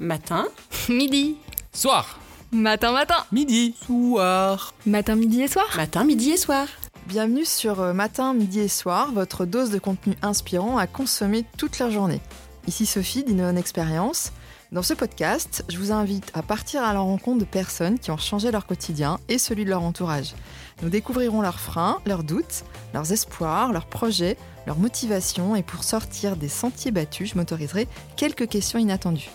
[0.00, 0.46] Matin.
[0.88, 1.36] Midi.
[1.72, 2.18] Soir.
[2.52, 3.16] Matin, matin.
[3.32, 3.74] Midi.
[3.84, 4.72] Soir.
[4.86, 5.66] Matin, midi et soir.
[5.76, 6.66] Matin, midi et soir.
[7.06, 11.78] Bienvenue sur euh, Matin, Midi et Soir, votre dose de contenu inspirant à consommer toute
[11.78, 12.20] la journée.
[12.66, 14.32] Ici Sophie d'Innovation Experience.
[14.72, 18.18] Dans ce podcast, je vous invite à partir à la rencontre de personnes qui ont
[18.18, 20.34] changé leur quotidien et celui de leur entourage.
[20.82, 24.36] Nous découvrirons leurs freins, leurs doutes, leurs espoirs, leurs projets,
[24.66, 29.30] leurs motivations et pour sortir des sentiers battus, je m'autoriserai quelques questions inattendues.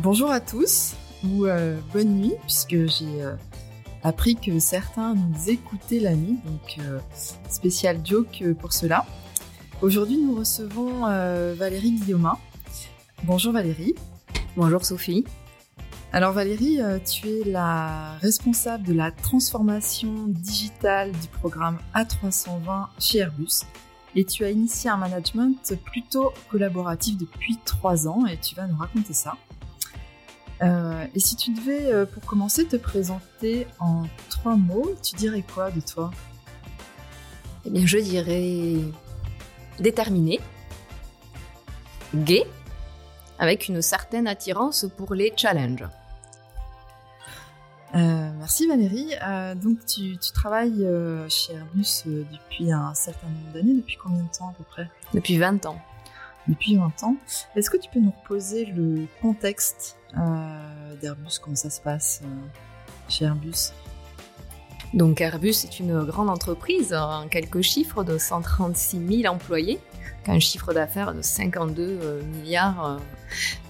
[0.00, 0.94] Bonjour à tous
[1.24, 3.34] ou euh, bonne nuit puisque j'ai euh,
[4.04, 7.00] appris que certains nous écoutaient la nuit, donc euh,
[7.48, 9.04] spécial joke pour cela.
[9.82, 11.00] Aujourd'hui, nous recevons
[11.56, 12.38] Valérie Guillaumin.
[13.24, 13.96] Bonjour Valérie.
[14.56, 15.24] Bonjour Sophie.
[16.12, 23.64] Alors Valérie, tu es la responsable de la transformation digitale du programme A320 chez Airbus
[24.14, 28.76] et tu as initié un management plutôt collaboratif depuis trois ans et tu vas nous
[28.76, 29.36] raconter ça.
[30.62, 35.44] Euh, et si tu devais, euh, pour commencer, te présenter en trois mots, tu dirais
[35.54, 36.10] quoi de toi?
[37.64, 38.76] Eh bien, je dirais
[39.78, 40.40] déterminé,
[42.14, 42.44] gai,
[43.38, 45.86] avec une certaine attirance pour les challenges.
[47.94, 49.12] Euh, Merci Valérie.
[49.56, 50.86] Donc tu, tu travailles
[51.28, 53.74] chez Airbus depuis un certain nombre d'années.
[53.74, 54.90] Depuis combien de temps à peu près?
[55.12, 55.80] Depuis 20 ans.
[56.46, 57.16] Depuis 20 ans.
[57.56, 59.97] Est-ce que tu peux nous reposer le contexte?
[61.00, 62.26] d'Airbus Comment ça se passe euh,
[63.08, 63.72] chez Airbus?
[64.94, 69.80] Donc Airbus est une grande entreprise, en quelques chiffres, de 136 000 employés,
[70.26, 72.98] un chiffre d'affaires de 52 euh, milliards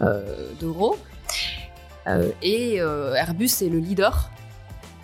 [0.01, 0.97] euh, euh, d'euros.
[2.07, 4.31] Euh, et euh, Airbus est le leader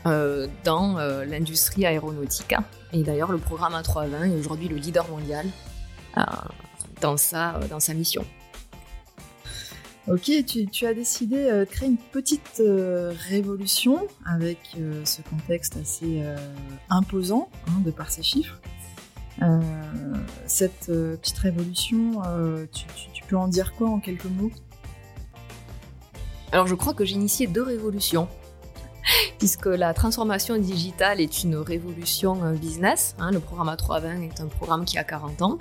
[0.07, 2.55] euh, dans euh, l'industrie aéronautique.
[2.93, 5.47] Et d'ailleurs, le programme A320 est aujourd'hui le leader mondial
[6.17, 6.23] euh,
[7.01, 8.25] dans, sa, dans sa mission.
[10.07, 10.31] Ok,
[10.71, 16.23] tu, as décidé euh, de créer une petite euh, révolution avec euh, ce contexte assez
[16.91, 18.61] imposant hein, de par ces chiffres.
[20.47, 22.23] Cette petite révolution,
[22.73, 24.53] tu, peux en dire quoi en quelques mots?
[26.53, 28.29] Alors je crois que j'ai initié deux révolutions,
[29.39, 33.17] puisque la transformation digitale est une révolution business.
[33.19, 35.59] hein, le programme A320 est un programme qui a 40 ans.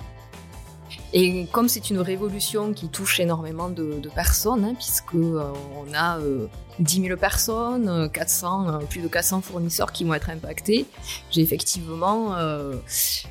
[1.16, 5.44] Et comme c'est une révolution qui touche énormément de, personnes, hein, puisque euh,
[5.76, 6.48] on a euh,
[6.80, 10.86] 10 000 personnes, euh, 400, euh, plus de 400 fournisseurs qui vont être impactés,
[11.30, 12.74] j'ai effectivement euh,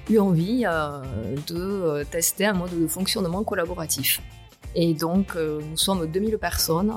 [0.09, 1.01] eu envie euh,
[1.47, 4.21] de euh, tester un mode de fonctionnement collaboratif.
[4.75, 6.93] Et donc euh, nous sommes 2000 personnes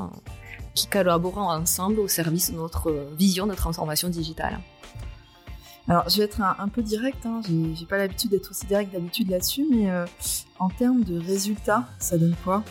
[0.75, 4.61] qui collaborons ensemble au service de notre euh, vision de transformation digitale.
[5.89, 7.43] Alors, je vais être un, peu direct, hein,
[7.75, 10.05] j'ai pas l'habitude d'être aussi direct d'habitude là-dessus, mais euh,
[10.59, 12.65] en termes de résultats, ça donne quoi?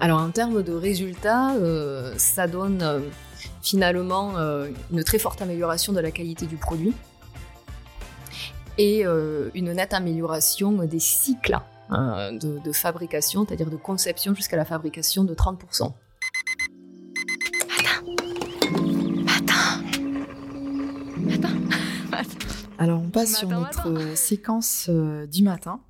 [0.00, 3.00] Alors en termes de résultats, euh, ça donne euh,
[3.62, 4.34] finalement
[4.90, 6.94] une très forte amélioration de la qualité du produit
[8.78, 11.58] et une nette amélioration des cycles
[11.90, 15.90] euh, de, de fabrication, c'est-à-dire de conception jusqu'à la fabrication de 30%.
[22.78, 25.80] Alors, on passe sur Matin, notre euh, séquence euh, du matin.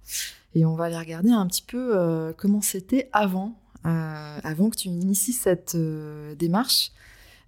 [0.54, 4.76] Et on va aller regarder un petit peu euh, comment c'était avant, euh, avant que
[4.76, 6.92] tu inities cette euh, démarche.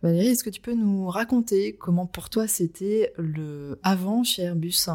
[0.02, 4.88] Valérie, est-ce que tu peux nous raconter comment pour toi c'était le avant chez Airbus?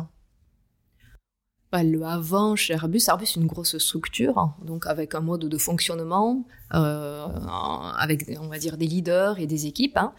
[1.72, 5.46] Bah, le avant chez Airbus, Airbus est une grosse structure, hein, donc avec un mode
[5.46, 7.28] de fonctionnement, euh,
[7.98, 10.14] avec on va dire des leaders et des équipes hein,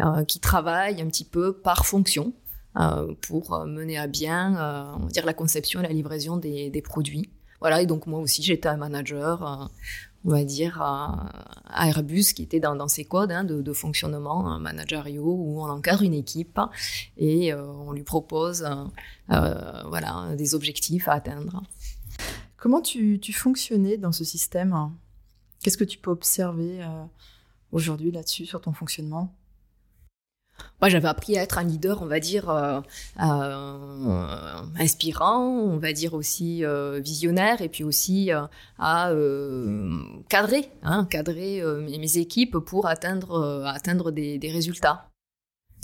[0.00, 2.32] euh, qui travaillent un petit peu par fonction
[3.22, 6.82] pour euh, mener à bien, euh, on va dire la conception et la livraison des,
[6.82, 7.30] produits.
[7.60, 9.66] Voilà, et donc moi aussi j'étais un manager, euh,
[10.24, 11.30] on va dire à,
[11.86, 16.02] Airbus qui était dans, dans ces codes hein, de, de fonctionnement managériaux où on encadre
[16.02, 16.60] une équipe
[17.16, 18.84] et euh, on lui propose euh,
[19.32, 21.62] euh, voilà, des objectifs à atteindre.
[22.56, 24.92] Comment tu, fonctionnais dans ce système?
[25.62, 27.04] Qu'est-ce que tu peux observer euh,
[27.72, 29.34] aujourd'hui là-dessus sur ton fonctionnement?
[30.80, 32.80] Moi, j'avais appris à être un leader, on va dire, euh,
[33.20, 38.42] euh, inspirant, on va dire aussi euh, visionnaire, et puis aussi euh,
[38.78, 39.94] à euh,
[40.28, 45.10] cadrer, hein, cadrer mes, équipes pour atteindre, atteindre des, des résultats.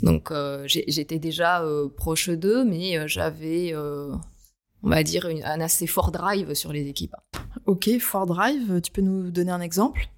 [0.01, 4.13] Donc, euh, j'étais déjà euh, proche d'eux, mais j'avais, euh,
[4.83, 7.15] on va dire, une- un assez fort drive sur les équipes.
[7.65, 10.09] Ok, Ford Drive, tu peux nous donner un exemple?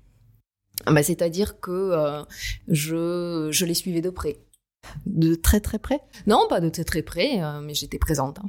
[0.86, 2.24] Bah, C'est-à-dire que euh,
[2.68, 4.38] je, je les suivais de près.
[5.06, 6.00] De très très près?
[6.28, 8.40] Non, pas de très très près, euh, mais j'étais présente.
[8.40, 8.46] hein.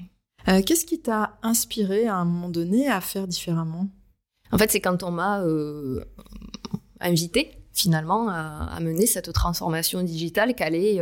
[0.48, 3.88] Euh, Qu'est-ce qui t'a inspiré à un moment donné à faire différemment?
[4.52, 6.04] En fait, c'est quand on m'a euh,
[7.00, 11.00] invité finalement à, mener cette transformation digitale qui allait,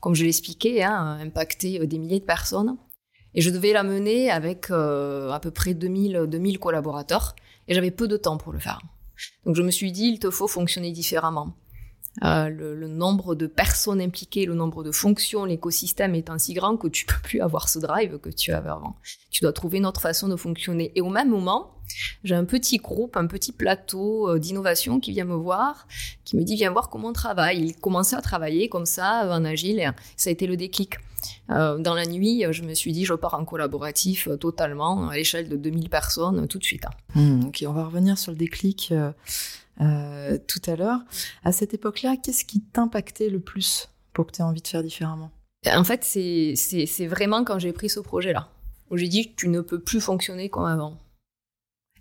[0.00, 2.76] comme je l'expliquais, hein, impacter des milliers de personnes.
[3.34, 7.36] Et je devais la mener avec à peu près 2000, 2000 collaborateurs.
[7.68, 8.80] Et j'avais peu de temps pour le faire.
[9.44, 11.54] Donc je me suis dit, il te faut fonctionner différemment.
[12.24, 16.88] Euh, le, nombre de personnes impliquées, le nombre de fonctions, l'écosystème étant si grand que
[16.88, 18.96] tu peux plus avoir ce drive que tu avais avant.
[19.30, 20.90] Tu dois trouver une autre façon de fonctionner.
[20.94, 21.74] Et au même moment,
[22.24, 25.86] j'ai un petit groupe, un petit plateau euh, d'innovation qui vient me voir,
[26.24, 27.60] qui me dit viens voir comment on travaille.
[27.60, 30.94] Il commençait à travailler comme ça euh, en agile ça a été le déclic.
[31.48, 35.56] dans la nuit, je me suis dit je pars en collaboratif totalement à l'échelle de
[35.56, 36.84] 2000 personnes tout de suite.
[37.14, 38.92] Hmm, ok, on va revenir sur le déclic.
[39.78, 41.00] Tout à l'heure.
[41.44, 44.82] À cette époque-là, qu'est-ce qui t'impactait le plus pour que tu aies envie de faire
[44.82, 45.30] différemment?
[45.66, 48.48] En fait, c'est vraiment quand j'ai pris ce projet-là,
[48.90, 50.98] où j'ai dit tu ne peux plus fonctionner comme avant.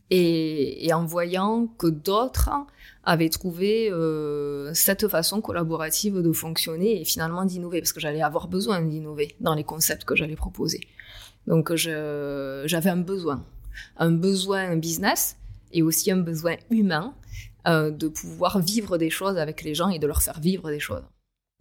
[0.10, 2.50] Et, en voyant que d'autres
[3.04, 8.48] avaient trouvé euh, cette façon collaborative de fonctionner et finalement d'innover, parce que j'allais avoir
[8.48, 10.82] besoin d'innover dans les concepts que j'allais proposer.
[11.46, 13.44] Donc j'avais un besoin,
[13.98, 15.38] un besoin business
[15.74, 17.14] et aussi un besoin humain
[17.68, 20.80] euh, de pouvoir vivre des choses avec les gens et de leur faire vivre des
[20.80, 21.04] choses.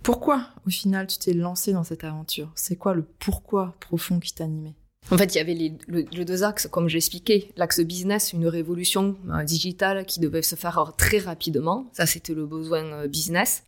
[0.02, 2.52] Pourquoi, au final, tu t'es lancé dans cette aventure?
[2.54, 4.76] C'est quoi le pourquoi profond qui t'animait?
[5.10, 7.52] En fait, il y avait les, le, deux axes, comme j'expliquais.
[7.56, 11.88] L'axe business, une révolution euh, digitale qui devait se faire très rapidement.
[11.92, 13.62] Ça, c'était le besoin euh, business.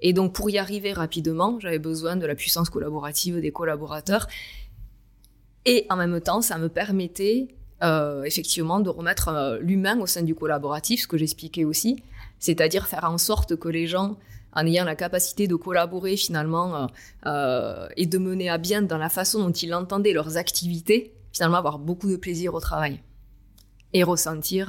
[0.00, 4.28] Et donc, pour y arriver rapidement, j'avais besoin de la puissance collaborative des collaborateurs.
[5.66, 7.48] Et en même temps, ça me permettait
[7.82, 12.02] euh, effectivement de remettre euh, l'humain au sein du collaboratif, ce que j'expliquais aussi,
[12.40, 14.16] c'est-à-dire faire en sorte que les gens,
[14.52, 16.88] en ayant la capacité de collaborer finalement
[17.26, 21.58] euh, et de mener à bien dans la façon dont ils entendaient leurs activités, finalement
[21.58, 23.00] avoir beaucoup de plaisir au travail.
[23.92, 24.66] Et ressentir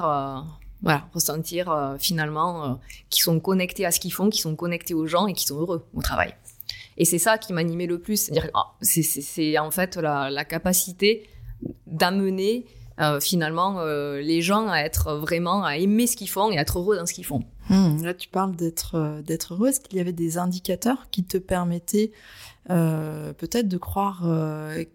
[0.82, 2.80] voilà, ressentir finalement
[3.10, 5.58] qu'ils sont connectés à ce qu'ils font, qu'ils sont connectés aux gens et qu'ils sont
[5.58, 6.36] heureux au travail.
[6.98, 11.28] Et c'est ça qui m'animait le plus, c'est-à-dire ah, c'est en fait la, la capacité
[11.88, 12.66] d'amener
[13.00, 16.62] euh, finalement euh, les gens à être vraiment à aimer ce qu'ils font et à
[16.62, 17.44] être heureux dans ce qu'ils font.
[17.70, 19.70] Hmm, là, tu parles d'être euh, d'être heureux.
[19.70, 22.12] Est-ce qu'il y avait des indicateurs qui te permettaient
[22.68, 24.24] peut-être de croire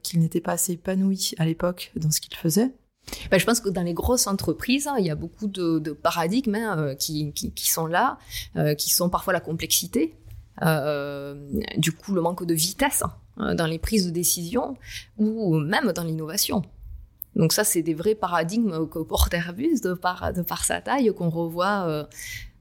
[0.04, 2.72] qu'il n'était pas assez épanoui à l'époque dans ce qu'il faisait
[3.30, 5.90] ben, je pense que dans les grosses entreprises, hein, il y a beaucoup de, de
[5.90, 8.18] paradigmes hein, qui, qui, qui, sont là,
[8.78, 10.14] qui sont parfois la complexité,
[10.62, 13.02] du coup le manque de vitesse
[13.38, 14.76] hein, dans les prises de décision
[15.18, 16.62] ou même dans l'innovation.
[17.36, 21.12] Donc ça, c'est des vrais paradigmes que porte Airbus de par, de par sa taille
[21.14, 22.04] qu'on revoit euh,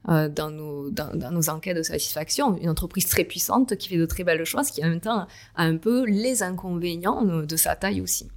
[0.08, 2.56] euh, dans, nos, dans, nos enquêtes de satisfaction.
[2.58, 5.62] Une entreprise très puissante qui fait de très belles choses, qui en même temps a
[5.62, 8.28] un peu les inconvénients de sa taille aussi.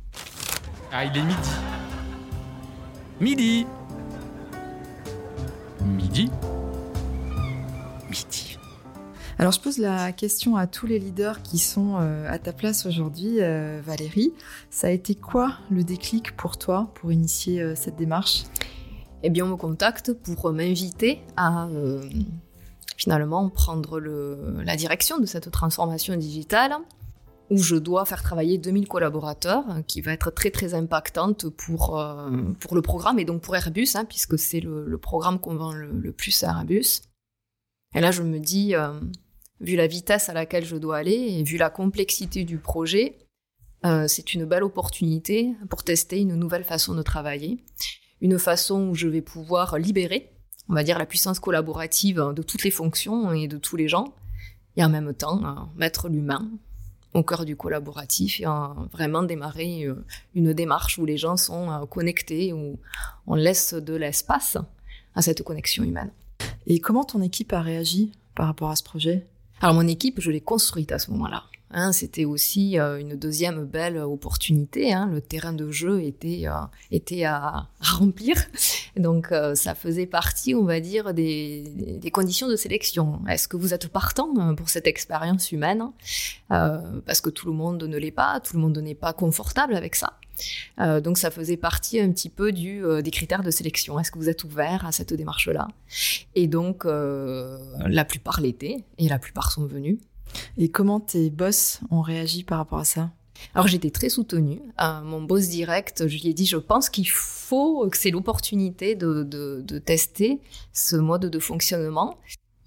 [0.91, 1.49] Ah, il est midi.
[3.19, 3.67] Midi.
[5.83, 6.31] Midi.
[8.09, 8.46] Midi.
[9.39, 12.87] Alors je pose la question à tous les leaders qui sont euh, à ta place
[12.87, 14.33] aujourd'hui, euh, Valérie.
[14.71, 18.45] Ça a été quoi le déclic pour toi pour initier euh, cette démarche?
[19.21, 21.67] Eh bien on me contacte pour m'inviter à
[22.97, 26.75] finalement prendre la direction de cette transformation digitale
[27.49, 31.99] où je dois faire travailler 2000 collaborateurs, qui va être très très impactante pour,
[32.59, 36.11] pour le programme et donc pour Airbus, hein, puisque c'est le, programme qu'on vend le,
[36.11, 37.01] plus à Airbus.
[37.95, 38.75] Et là, je me dis,
[39.59, 43.17] vu la vitesse à laquelle je dois aller et vu la complexité du projet,
[43.85, 47.63] euh, c'est une belle opportunité pour tester une nouvelle façon de travailler,
[48.21, 50.31] une façon où je vais pouvoir libérer,
[50.69, 54.13] on va dire, la puissance collaborative de toutes les fonctions et de tous les gens,
[54.75, 56.49] et en même temps euh, mettre l'humain
[57.13, 58.45] au cœur du collaboratif et
[58.91, 62.79] vraiment démarrer euh, une démarche où les gens sont connectés, où
[63.25, 64.57] on laisse de l'espace
[65.15, 66.11] à cette connexion humaine.
[66.67, 69.25] Et comment ton équipe a réagi par rapport à ce projet?
[69.61, 71.43] Alors mon équipe, je l'ai construite à ce moment-là.
[71.71, 74.93] Hein, c'était aussi euh, une deuxième belle opportunité.
[74.93, 75.09] Hein.
[75.11, 76.53] Le terrain de jeu était euh,
[76.91, 78.37] était à, remplir,
[78.95, 83.19] donc euh, ça faisait partie, on va dire, des, des conditions de sélection.
[83.27, 85.91] Est-ce que vous êtes partant pour cette expérience humaine?
[86.47, 89.95] Parce que tout le monde ne l'est pas, tout le monde n'est pas confortable avec
[89.95, 90.13] ça.
[90.79, 93.99] Euh, donc ça faisait partie un petit peu du, euh, des critères de sélection.
[93.99, 95.67] Est-ce que vous êtes ouvert à cette démarche-là?
[96.35, 99.99] Et donc euh, la plupart l'étaient et la plupart sont venus.
[100.57, 103.11] Et comment tes boss ont réagi par rapport à ça?
[103.53, 104.59] Alors j'étais très soutenue.
[105.03, 109.23] mon boss direct, je lui ai dit, je pense qu'il faut, que c'est l'opportunité de,
[109.23, 110.39] de, de, tester
[110.73, 112.17] ce mode de fonctionnement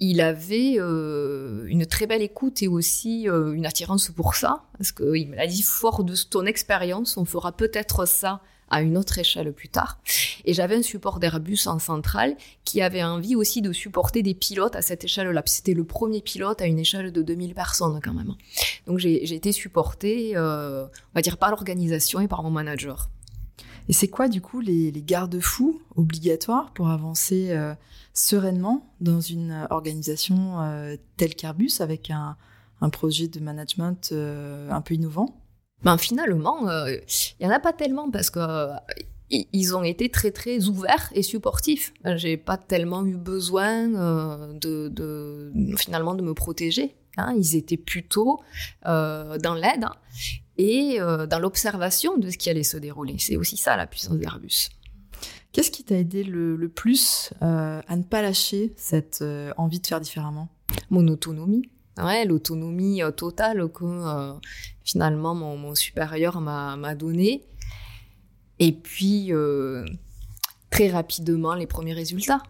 [0.01, 4.93] il avait euh, une très belle écoute et aussi euh, une attirance pour ça, parce
[4.93, 8.41] qu'il me l'a dit, fort de ton expérience, on fera peut-être ça
[8.71, 9.99] à une autre échelle plus tard.
[10.45, 14.77] Et j'avais un support d'Airbus en centrale qui avait envie aussi de supporter des pilotes
[14.77, 15.43] à cette échelle-là.
[15.47, 18.35] C'était le premier pilote à une échelle de 2000 personnes quand même.
[18.87, 23.11] Donc j'ai été supportée, euh, on va dire, par l'organisation et par mon manager.
[23.91, 27.75] Et c'est quoi du coup les, garde-fous obligatoires pour avancer euh,
[28.15, 32.37] sereinement dans une organisation euh, telle qu'Airbus avec un,
[32.93, 35.41] projet de management un peu innovant?
[35.83, 37.01] Ben finalement, il euh,
[37.41, 38.75] y en a pas tellement parce que euh,
[39.31, 41.95] ils ont été très très ouverts et supportifs.
[42.03, 46.97] Ben, j'ai pas tellement eu besoin euh, de, finalement de me protéger.
[47.17, 47.35] Hein.
[47.37, 48.41] Ils étaient plutôt
[48.85, 49.87] dans l'aide
[50.61, 53.17] et dans l'observation de ce qui allait se dérouler.
[53.19, 54.69] C'est aussi ça la puissance d'Airbus.
[55.53, 59.25] Qu'est-ce qui t'a aidé le, le plus à ne pas lâcher cette
[59.57, 60.49] envie de faire différemment?
[60.91, 61.69] Mon autonomie
[62.05, 64.33] ouais, l'autonomie euh, totale que euh,
[64.85, 67.45] finalement mon, supérieur m'a donné.
[68.59, 69.85] Et puis, euh,
[70.71, 72.43] très rapidement, les premiers résultats.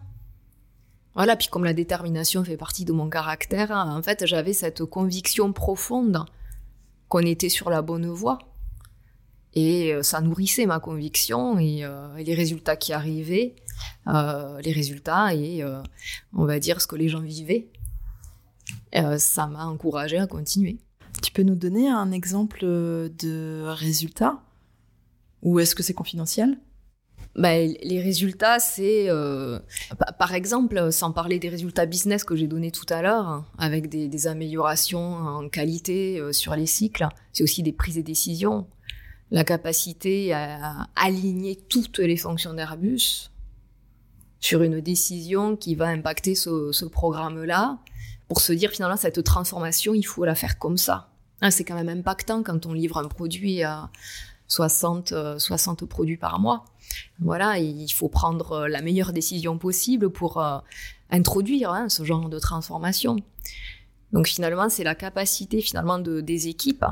[1.13, 5.51] Voilà, puis comme la détermination fait partie de mon caractère, en fait, j'avais cette conviction
[5.51, 6.25] profonde
[7.11, 8.39] qu'on était sur la bonne voie.
[9.53, 11.85] Et ça nourrissait ma conviction et,
[12.17, 13.57] les résultats qui arrivaient,
[14.07, 15.61] les résultats et
[16.33, 17.67] on va dire ce que les gens vivaient.
[18.95, 20.79] Euh, ça m'a encouragé à continuer.
[21.21, 24.41] Tu peux nous donner un exemple de résultat?
[25.41, 26.57] Ou est-ce que c'est confidentiel?
[27.35, 29.59] Ben, les résultats, c'est euh,
[30.19, 33.87] par exemple, sans parler des résultats business que j'ai donnés tout à l'heure, hein, avec
[33.87, 38.67] des, améliorations en qualité euh, sur les cycles, c'est aussi des prises de décision,
[39.31, 43.31] la capacité à aligner toutes les fonctions d'Airbus
[44.41, 47.77] sur une décision qui va impacter ce, ce programme-là,
[48.27, 51.09] pour se dire finalement cette transformation, il faut la faire comme ça.
[51.41, 53.89] Hein, c'est quand même impactant quand on livre un produit à
[54.47, 56.65] 60, 60 euh, produits par mois.
[57.19, 60.59] Voilà, il faut prendre euh, la meilleure décision possible pour euh,
[61.09, 63.17] introduire hein, ce genre de transformation.
[64.11, 66.85] Donc finalement, c'est la capacité finalement de, des équipes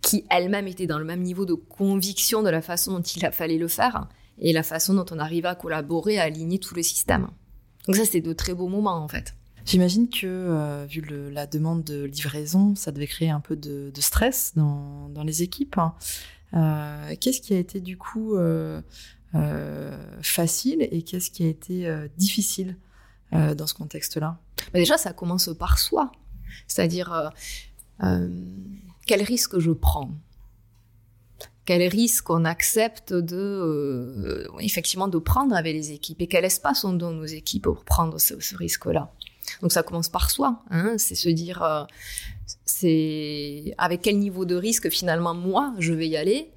[0.00, 3.30] qui elles-mêmes étaient dans le même niveau de conviction de la façon dont il a
[3.30, 6.82] fallu le faire et la façon dont on arrive à collaborer, à aligner tout le
[6.82, 7.28] système.
[7.86, 9.34] Donc ça, c'est de très beaux moments en fait.
[9.64, 11.02] J'imagine que, euh, vu
[11.32, 15.80] la demande de livraison, ça devait créer un peu de, stress dans, les équipes.
[16.54, 18.80] Euh, qu'est-ce qui a été du coup euh,
[20.22, 22.76] facile et qu'est-ce qui a été difficile
[23.32, 24.38] dans ce contexte-là?
[24.72, 26.12] Bah, Déjà, ça commence par soi.
[26.68, 27.32] C'est-à-dire,
[27.98, 30.12] quel risque je prends?
[31.64, 36.20] Quel risque on accepte de effectivement de prendre avec les équipes?
[36.20, 39.12] Et quel espace on donne aux équipes pour prendre ce risque-là?
[39.62, 41.84] Donc ça commence par soi, hein, c'est se dire, euh,
[42.64, 46.52] c'est avec quel niveau de risque finalement moi je vais y aller,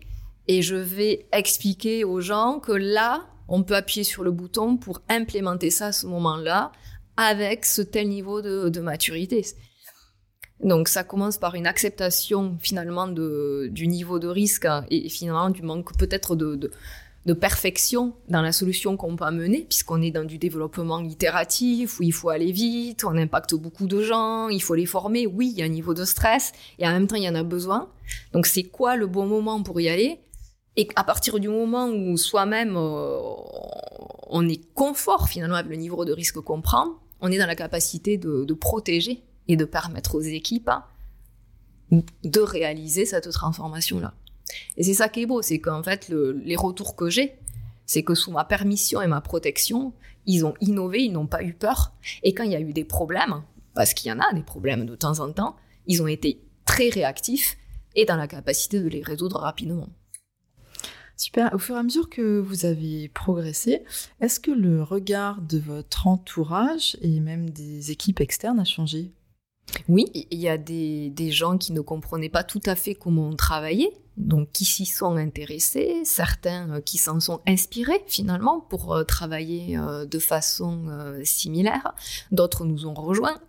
[0.48, 5.02] et je vais expliquer aux gens que là, on peut appuyer sur le bouton pour
[5.10, 6.72] implémenter ça à ce moment-là,
[7.18, 9.46] avec ce tel niveau de, maturité.
[10.64, 15.96] Donc ça commence par une acceptation finalement du niveau de risque et finalement du manque
[15.98, 16.72] peut-être de de
[17.34, 22.14] perfection dans la solution qu'on peut amener, puisqu'on est dans du développement itératif, où il
[22.14, 25.62] faut aller vite, on impacte beaucoup de gens, il faut les former, oui, il y
[25.62, 27.90] a un niveau de stress, et en même temps, il y en a besoin.
[28.34, 30.20] Donc, c'est quoi le bon moment pour y aller?
[30.76, 33.20] Et à partir du moment où soi-même, euh,
[34.30, 37.56] on est confort finalement avec le niveau de risque qu'on prend, on est dans la
[37.56, 40.70] capacité de, de protéger et de permettre aux équipes
[41.92, 44.14] de réaliser cette transformation-là.
[44.78, 47.36] Et c'est ça qui est beau, c'est qu'en fait, les retours que j'ai,
[47.86, 49.94] c'est que sous ma permission et ma protection,
[50.26, 51.94] ils ont innové, ils n'ont pas eu peur.
[52.24, 54.86] Et quand il y a eu des problèmes, parce qu'il y en a des problèmes
[54.86, 57.58] de temps en temps, ils ont été très réactifs
[57.96, 59.88] et dans la capacité de les résoudre rapidement.
[61.16, 61.52] Super.
[61.54, 63.84] Au fur et à mesure que vous avez progressé,
[64.22, 69.12] est-ce que le regard de votre entourage et même des équipes externes a changé?
[69.90, 73.30] Oui, il y a des, des gens qui ne comprenaient pas tout à fait comment
[73.30, 78.96] on travaillait, donc qui s'y sont intéressés, certains euh, qui s'en sont inspirés finalement pour
[78.96, 80.86] euh, travailler euh, de façon
[81.24, 81.94] similaire,
[82.32, 83.40] d'autres nous ont rejoints.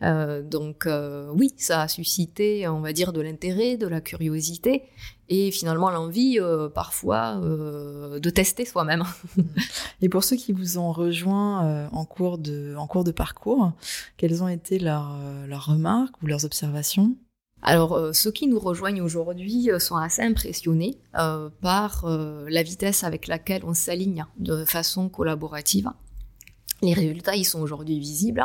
[0.00, 0.88] donc
[1.34, 4.82] oui, ça a suscité, on va dire, de l'intérêt, de la curiosité
[5.28, 6.38] et finalement l'envie
[6.74, 9.04] parfois de tester soi-même.
[10.02, 13.72] et pour ceux qui vous ont rejoint en, cours de, en cours de parcours,
[14.16, 15.16] quelles ont été leurs,
[15.46, 17.16] leurs remarques ou leurs observations?
[17.66, 23.04] Alors, euh, ceux qui nous rejoignent aujourd'hui euh, sont assez impressionnés euh, par la vitesse
[23.04, 25.90] avec laquelle on s'aligne de façon collaborative.
[26.82, 28.44] Les résultats, ils sont aujourd'hui visibles.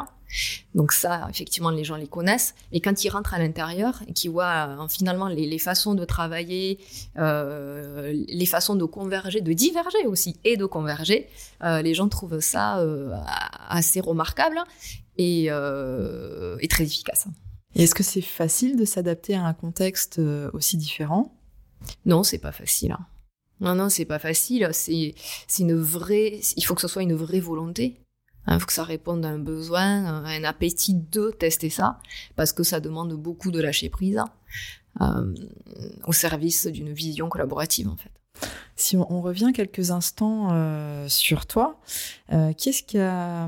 [0.76, 2.56] Donc ça, effectivement, les gens les connaissent.
[2.72, 6.80] Mais quand ils rentrent à l'intérieur et qu'ils voient euh, finalement les, façons de travailler,
[7.18, 11.28] euh, les façons de converger, de diverger aussi, et de converger,
[11.64, 12.84] euh, les gens trouvent ça
[13.70, 14.60] assez remarquable
[15.18, 17.28] et, et très efficace.
[17.76, 20.20] Et est-ce que c'est facile de s'adapter à un contexte
[20.54, 21.36] aussi différent?
[22.06, 22.92] Non, c'est pas facile.
[22.92, 23.06] Hein.
[23.62, 24.70] Non, non, c'est pas facile.
[24.74, 25.16] C'est,
[25.48, 26.40] c'est une vraie.
[26.56, 28.00] Il faut que ce soit une vraie volonté.
[28.50, 32.00] Il hein, faut que ça réponde à un besoin, à un appétit de tester ça,
[32.36, 34.20] parce que ça demande beaucoup de lâcher prise
[35.02, 35.36] euh,
[36.08, 38.10] au service d'une vision collaborative, en fait.
[38.76, 41.80] Si on, revient quelques instants euh, sur toi,
[42.32, 43.48] euh, qu'est-ce qui a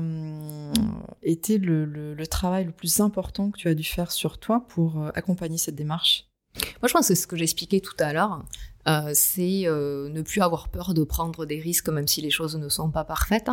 [1.22, 5.02] été le, le, travail le plus important que tu as dû faire sur toi pour
[5.14, 6.26] accompagner cette démarche?
[6.54, 8.44] Moi, je pense que ce que j'expliquais tout à l'heure.
[8.88, 12.56] Euh, c'est euh, ne plus avoir peur de prendre des risques même si les choses
[12.56, 13.50] ne sont pas parfaites.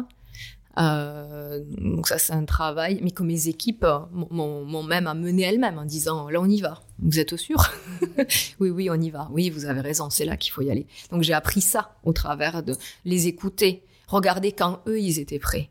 [0.78, 5.86] Euh, donc ça c'est un travail, mais que mes équipes m'ont même amené elles-mêmes en
[5.86, 6.82] disant là on y va.
[7.00, 7.64] Vous êtes sûr?
[8.60, 9.30] Oui oui on y va.
[9.32, 10.88] Oui vous avez raison, c'est là qu'il faut y aller.
[11.12, 15.70] Donc j'ai appris ça au travers de les écouter, regarder quand eux ils étaient prêts.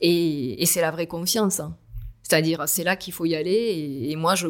[0.00, 1.60] Et, et c'est la vraie confiance.
[1.60, 1.76] Hein.
[2.22, 4.48] C'est-à-dire c'est là qu'il faut y aller et moi je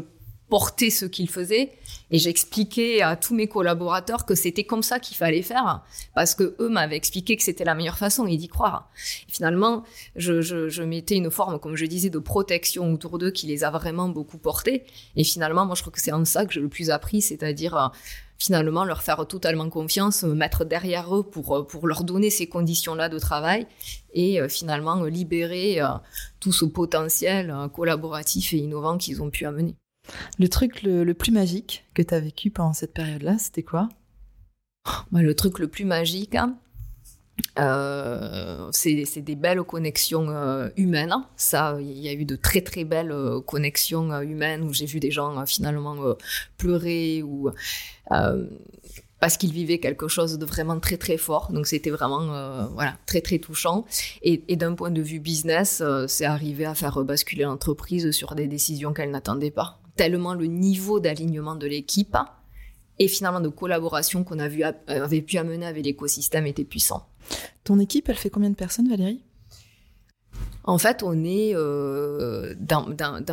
[0.54, 1.72] porter ce qu'il faisait
[2.12, 5.82] et j'expliquais à tous mes collaborateurs que c'était comme ça qu'il fallait faire
[6.14, 8.88] parce que eux m'avaient expliqué que c'était la meilleure façon et d'y croire.
[9.26, 9.82] finalement,
[10.14, 14.08] je, mettais une forme, comme je disais, de protection autour d'eux qui les a vraiment
[14.08, 14.84] beaucoup portés.
[15.16, 17.76] Et finalement, moi, je crois que c'est en ça que j'ai le plus appris, c'est-à-dire
[17.76, 17.88] euh,
[18.38, 22.46] finalement leur faire totalement confiance, me mettre derrière eux pour, euh, pour leur donner ces
[22.46, 23.66] conditions-là de travail
[24.12, 25.80] et euh, finalement libérer
[26.38, 29.74] tout ce potentiel collaboratif et innovant qu'ils ont pu amener.
[30.38, 33.88] Le truc le, plus magique que tu as vécu pendant cette période-là, c'était quoi?
[35.12, 36.58] Bah, Le truc le plus magique, hein,
[37.58, 41.14] euh, c'est des belles connexions euh, humaines.
[41.36, 45.00] Ça, il y a eu de très très belles euh, connexions humaines où j'ai vu
[45.00, 45.96] des gens finalement
[46.58, 47.50] pleurer ou
[49.20, 51.50] parce qu'ils vivaient quelque chose de vraiment très très fort.
[51.52, 53.84] Donc c'était vraiment voilà très très touchant.
[54.22, 58.92] Et d'un point de vue business, c'est arrivé à faire basculer l'entreprise sur des décisions
[58.92, 62.16] qu'elle n'attendait pas tellement le niveau d'alignement de l'équipe
[62.98, 67.06] et finalement de collaboration qu'on a vu, avait pu amener avec l'écosystème était puissant.
[67.64, 69.22] Ton équipe, elle fait combien de personnes, Valérie?
[70.66, 72.86] En fait, on est euh, dans,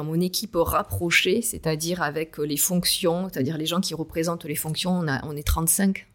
[0.03, 5.07] mon équipe rapprochée, c'est-à-dire avec les fonctions, c'est-à-dire les gens qui représentent les fonctions, on,
[5.07, 6.07] a, on est 35.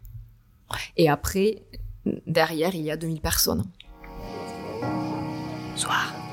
[0.95, 1.63] Et après,
[2.27, 3.65] derrière, il y a 2000 personnes.
[5.75, 6.26] Soir.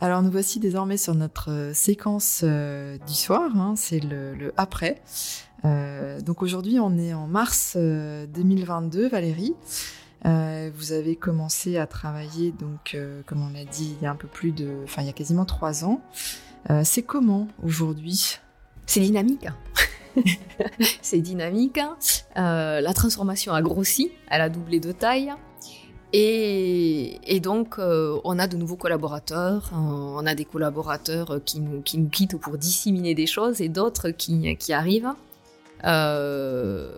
[0.00, 5.00] Alors nous voici désormais sur notre euh, séquence euh, du soir, hein, c'est le, après.
[5.64, 9.54] Euh, donc aujourd'hui on est en mars 2022, Valérie.
[10.24, 14.28] vous avez commencé à travailler donc comme on l'a dit il y a un peu
[14.28, 16.00] plus de, enfin il y a quasiment trois ans.
[16.82, 18.38] c'est comment aujourd'hui?
[18.86, 19.46] C'est dynamique.
[19.46, 19.56] Hein.
[21.02, 21.78] c'est dynamique.
[21.78, 21.96] Hein.
[22.34, 25.32] la transformation a grossi, elle a doublé de taille.
[26.12, 29.70] Et, donc, euh, on a de nouveaux collaborateurs.
[29.72, 34.10] on a des collaborateurs qui nous, qui nous quittent pour disséminer des choses et d'autres
[34.10, 35.12] qui, qui arrivent.
[35.84, 36.90] Euh,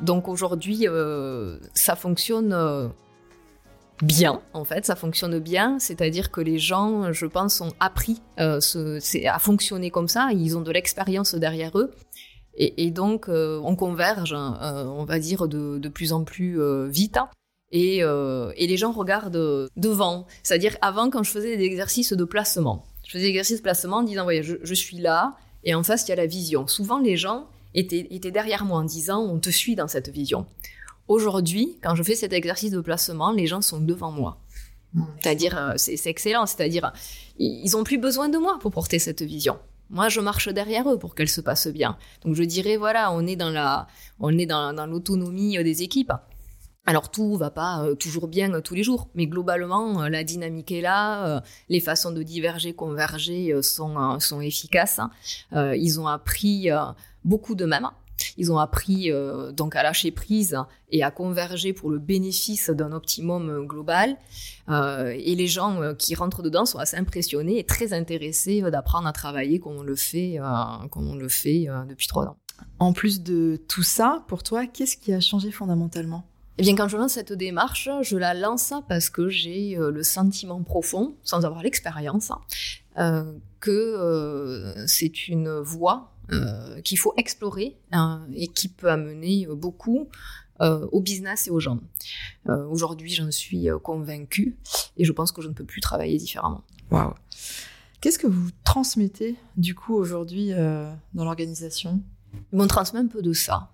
[0.00, 2.90] donc aujourd'hui, euh, ça fonctionne
[4.02, 5.78] bien, en fait, ça fonctionne bien.
[5.78, 10.30] C'est-à-dire que les gens, je pense, ont appris à fonctionner comme ça.
[10.32, 11.92] Ils ont de l'expérience derrière eux.
[12.56, 17.18] Et, donc, on converge, on va dire, de, de plus en plus vite.
[17.72, 20.26] Et, euh, et les gens regardent euh, devant.
[20.42, 23.98] C'est-à-dire, avant, quand je faisais des exercices de placement, je faisais des exercices de placement
[23.98, 26.66] en disant, voyez, je, je, suis là, et en face, il y a la vision.
[26.66, 30.46] Souvent, les gens étaient, étaient derrière moi en disant, on te suit dans cette vision.
[31.06, 34.38] Aujourd'hui, quand je fais cet exercice de placement, les gens sont devant moi.
[35.20, 36.46] C'est-à-dire, euh, c'est excellent.
[36.46, 36.92] C'est-à-dire,
[37.38, 39.58] ils ont plus besoin de moi pour porter cette vision.
[39.88, 41.96] Moi, je marche derrière eux pour qu'elle se passe bien.
[42.24, 43.86] Donc, je dirais, voilà, on est dans la,
[44.18, 46.12] on est dans, dans l'autonomie des équipes.
[46.86, 50.24] Alors tout va pas euh, toujours bien euh, tous les jours, mais globalement euh, la
[50.24, 54.98] dynamique est là, les façons de diverger, converger sont, efficaces.
[54.98, 55.10] Hein.
[55.74, 56.68] ils ont appris
[57.24, 57.88] beaucoup d'eux-mêmes.
[58.36, 59.10] Ils ont appris
[59.52, 60.58] donc à lâcher prise
[60.90, 64.16] et à converger pour le bénéfice d'un optimum global.
[64.68, 69.60] et les gens qui rentrent dedans sont assez impressionnés et très intéressés d'apprendre à travailler
[69.64, 70.38] on le fait,
[70.90, 72.36] comme on le fait depuis trois ans.
[72.78, 76.29] En plus de tout ça, pour toi, qu'est-ce qui a changé fondamentalement?
[76.60, 80.02] Eh bien, quand je lance cette démarche, je la lance parce que j'ai euh, le
[80.02, 82.32] sentiment profond, sans avoir l'expérience,
[82.98, 86.12] euh, que euh, c'est une voie
[86.84, 90.08] qu'il faut explorer hein, et qui peut amener beaucoup
[90.60, 91.80] au business et aux gens.
[92.46, 94.56] Aujourd'hui, j'en suis convaincue
[94.96, 96.62] et je pense que je ne peux plus travailler différemment.
[96.92, 97.14] Waouh
[98.00, 102.00] Qu'est-ce que vous transmettez du coup aujourd'hui dans l'organisation?
[102.52, 103.72] On transmet un peu de ça.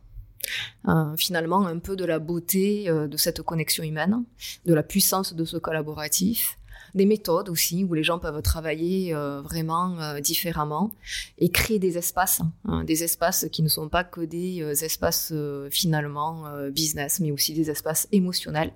[1.17, 4.25] Finalement, un peu de la beauté de cette connexion humaine,
[4.65, 6.57] de la puissance de ce collaboratif,
[6.97, 10.91] des méthodes aussi où les gens peuvent travailler euh, vraiment euh, différemment
[11.39, 15.33] et créer des espaces, hein, des espaces qui ne sont pas que des euh, espaces
[15.71, 18.73] finalement business, mais aussi des espaces émotionnels.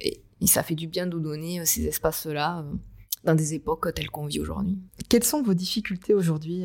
[0.00, 2.64] Et, et, ça fait du bien de donner ces espaces-là
[3.24, 4.78] dans des époques telles qu'on vit aujourd'hui.
[5.08, 6.64] Quelles sont vos difficultés aujourd'hui,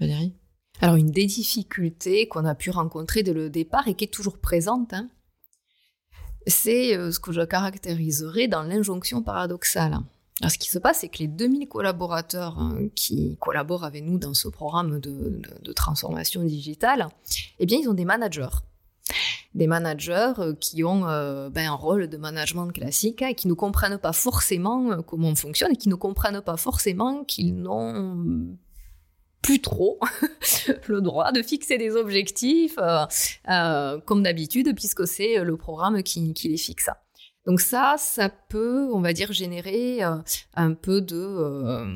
[0.00, 0.34] Valérie?
[0.80, 4.38] Alors une des difficultés qu'on a pu rencontrer dès le départ et qui est toujours
[4.38, 5.08] présente, hein,
[6.46, 9.98] c'est euh, ce que je caractériserais dans l'injonction paradoxale.
[10.40, 14.18] Alors, ce qui se passe, c'est que les 2000 collaborateurs hein, qui collaborent avec nous
[14.18, 17.08] dans ce programme de, transformation digitale,
[17.58, 18.46] eh bien, ils ont des managers.
[19.54, 23.48] Des managers euh, qui ont euh, ben, un rôle de management classique hein, et qui
[23.48, 28.56] ne comprennent pas forcément comment on fonctionne et qui ne comprennent pas forcément qu'ils n'ont
[29.42, 29.98] plus trop
[30.88, 33.04] le droit de fixer des objectifs euh,
[33.48, 36.90] euh, comme d'habitude puisque c'est le programme qui, les fixe.
[37.46, 40.16] Donc ça, ça peut, on va dire, générer euh,
[40.54, 41.86] un peu de,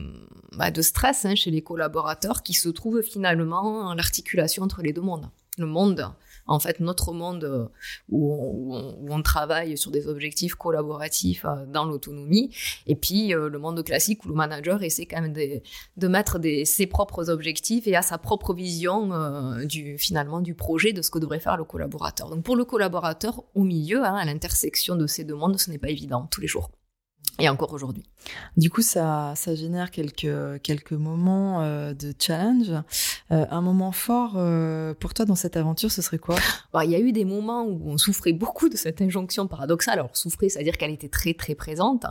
[0.56, 5.02] bah, stress hein, chez les collaborateurs qui se trouvent finalement en l'articulation entre les deux
[5.02, 5.28] mondes.
[5.58, 6.10] Le monde
[6.52, 7.66] en fait notre monde euh,
[8.10, 8.74] où
[9.08, 12.54] on, travaille sur des objectifs collaboratifs euh, dans l'autonomie,
[12.86, 16.86] et puis euh, le monde classique où le manager essaie quand même de, mettre ses
[16.86, 19.10] propres objectifs et à sa propre vision
[19.64, 22.28] du finalement du projet de ce que devrait faire le collaborateur.
[22.28, 25.78] Donc pour le collaborateur au milieu, hein, à l'intersection de ces deux mondes, ce n'est
[25.78, 26.70] pas évident tous les jours
[27.42, 28.04] et encore aujourd'hui.
[28.56, 32.70] Du coup, ça, ça génère quelques, quelques moments euh, de challenge.
[33.32, 36.36] Euh, un moment fort euh, pour toi dans cette aventure, ce serait quoi?
[36.72, 39.94] Bah, Il y a eu des moments où on souffrait beaucoup de cette injonction paradoxale.
[39.98, 42.06] Alors, souffrir, c'est-à-dire qu'elle était très, très présente.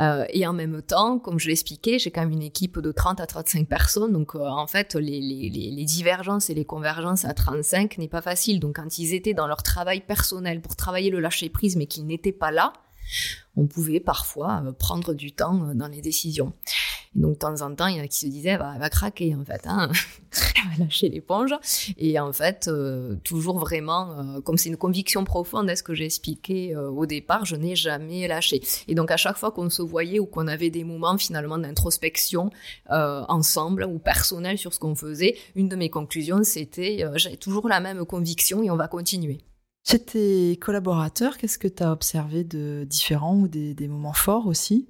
[0.00, 3.26] et en même temps, comme je l'expliquais, j'ai quand même une équipe de 30 à
[3.26, 4.12] 35 personnes.
[4.12, 8.60] Donc, en fait, les, les, les divergences et les convergences à 35 n'est pas facile.
[8.60, 12.32] Donc, quand ils étaient dans leur travail personnel pour travailler le lâcher-prise, mais qu'ils n'étaient
[12.32, 12.72] pas là,
[13.56, 16.52] on pouvait parfois euh, prendre du temps euh, dans les décisions.
[17.16, 18.80] Et donc, de temps en temps, il y en a qui se disaient, bah, elle
[18.80, 19.90] va craquer, en fait, hein.
[20.32, 21.54] elle va lâcher l'éponge.
[21.96, 26.76] Et en fait, euh, toujours vraiment, comme c'est une conviction profonde, est-ce que j'ai expliqué
[26.76, 28.60] au départ, je n'ai jamais lâché.
[28.88, 32.50] Et donc, à chaque fois qu'on se voyait ou qu'on avait des moments finalement d'introspection
[32.88, 37.78] ensemble ou personnel sur ce qu'on faisait, une de mes conclusions, c'était, j'ai toujours la
[37.78, 39.38] même conviction et on va continuer.
[39.86, 44.88] Chez tes collaborateurs, qu'est-ce que tu as observé de différent ou des, moments forts aussi?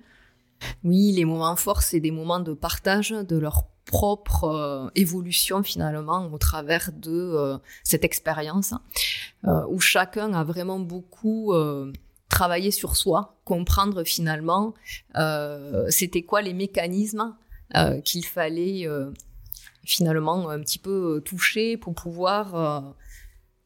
[0.84, 6.30] Oui, les moments forts, c'est des moments de partage de leur propre euh, évolution finalement
[6.32, 8.72] au travers de euh, cette expérience
[9.44, 11.52] euh, où chacun a vraiment beaucoup
[12.28, 14.74] travaillé sur soi, comprendre finalement
[15.88, 17.34] c'était quoi les mécanismes
[18.04, 18.88] qu'il fallait
[19.84, 22.94] finalement un petit peu toucher pour pouvoir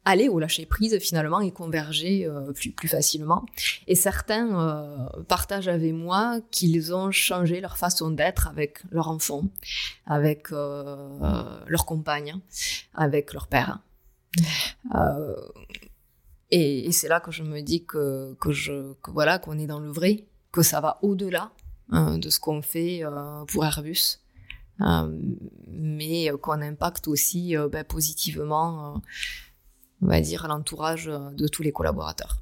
[0.08, 3.44] aller au lâcher prise finalement et converger euh, plus, plus facilement.
[3.86, 9.44] Et certains euh, partagent avec moi qu'ils ont changé leur façon d'être avec leur enfant,
[10.06, 12.36] avec euh, leur compagne,
[12.94, 13.80] avec leur père.
[16.50, 19.90] et, c'est là que je me dis que, que je voilà qu'on est dans le
[19.90, 21.52] vrai, que ça va au-delà
[21.90, 23.02] hein, de ce qu'on fait
[23.48, 24.20] pour Airbus.
[25.68, 29.02] mais qu'on impacte aussi ben, positivement
[30.02, 32.38] on va dire, l'entourage euh, de tous les collaborateurs.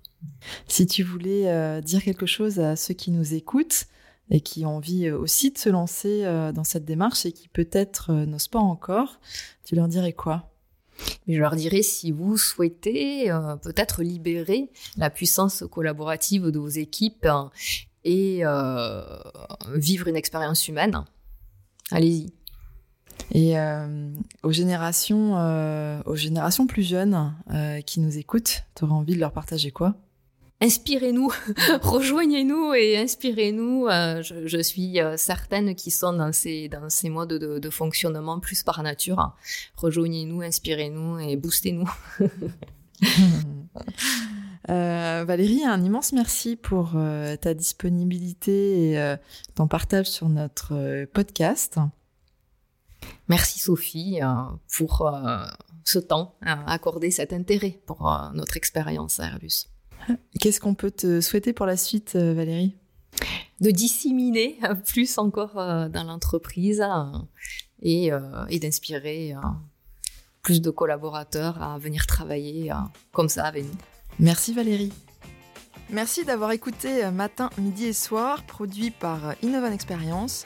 [0.68, 3.86] Si tu voulais euh, dire quelque chose à ceux qui nous écoutent
[4.30, 8.12] et qui ont envie euh, aussi de se lancer dans cette démarche et qui peut-être
[8.12, 9.20] n'osent pas encore,
[9.64, 10.50] tu leur dirais quoi?
[11.28, 13.30] Je leur dirais si vous souhaitez
[13.62, 17.28] peut-être libérer la puissance collaborative de vos équipes
[18.04, 18.42] et
[19.74, 21.04] vivre une expérience humaine,
[21.90, 22.32] allez-y.
[23.32, 24.10] Et euh,
[24.42, 29.20] aux, générations, euh, aux générations plus jeunes euh, qui nous écoutent, tu aurais envie de
[29.20, 29.94] leur partager quoi?
[30.62, 31.30] Inspirez-nous,
[31.82, 33.88] rejoignez-nous et inspirez-nous.
[34.22, 38.82] Je, suis certaine qu'ils sont dans ces, dans ces modes de, de fonctionnement plus par
[38.82, 39.36] nature.
[39.76, 41.90] Rejoignez-nous, inspirez-nous et boostez-nous.
[44.66, 46.92] Valérie, un immense merci pour
[47.42, 49.16] ta disponibilité et
[49.54, 51.78] ton partage sur notre podcast.
[53.28, 54.34] Merci Sophie euh,
[54.76, 55.44] pour euh,
[55.84, 59.66] ce temps euh, accordé, cet intérêt pour notre expérience à Airbus.
[60.40, 62.76] Qu'est-ce qu'on peut te souhaiter pour la suite, Valérie?
[63.60, 66.84] De disséminer plus encore dans l'entreprise
[67.82, 68.10] et,
[68.48, 69.34] et d'inspirer
[70.42, 72.70] plus de collaborateurs à venir travailler
[73.12, 73.78] comme ça avec nous.
[74.20, 74.92] Merci Valérie.
[75.90, 80.44] Merci d'avoir écouté Matin, Midi et Soir, produit par Innovan Experience.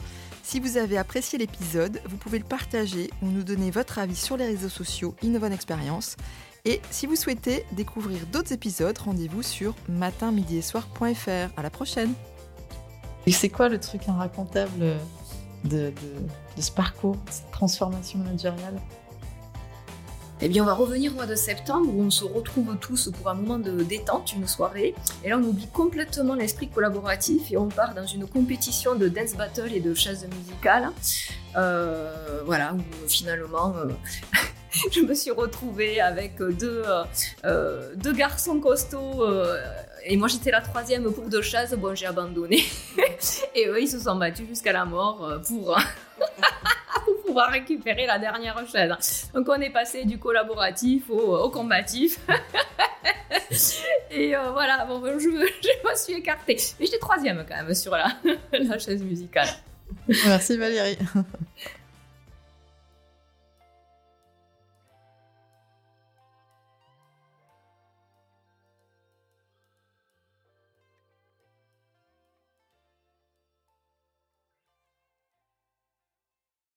[0.50, 4.36] Si vous avez apprécié l'épisode, vous pouvez le partager ou nous donner votre avis sur
[4.36, 6.16] les réseaux sociaux Innovan Experience.
[6.64, 11.56] Et si vous souhaitez découvrir d'autres épisodes, rendez-vous sur matinmidiesoir.fr.
[11.56, 12.14] À la prochaine.
[13.28, 14.96] Et c'est quoi le truc inracontable
[15.66, 15.92] de,
[16.56, 18.80] de ce parcours, cette transformation managériale?
[20.42, 23.28] Eh bien, on va revenir au mois de septembre où on se retrouve tous pour
[23.28, 24.94] un moment de détente, une soirée.
[25.22, 29.34] Et là, on oublie complètement l'esprit collaboratif et on part dans une compétition de dance
[29.34, 30.92] battle et de chasse musicale.
[31.56, 33.88] Euh, voilà, où finalement, euh,
[34.90, 36.84] je me suis retrouvée avec deux,
[37.44, 39.26] euh, deux garçons costauds.
[40.06, 41.74] et moi, j'étais la troisième pour de chasse.
[41.74, 42.64] Bon, j'ai abandonné.
[43.54, 45.76] et eux, ils se sont battus jusqu'à la mort pour
[47.30, 49.30] pouvoir récupérer la dernière chaise.
[49.32, 52.18] Donc on est passé du collaboratif au, combatif.
[54.10, 56.56] Et euh, voilà, bon, je, me suis écartée.
[56.78, 59.48] Mais j'étais troisième quand même sur la chaise musicale.
[60.26, 60.98] Merci Valérie.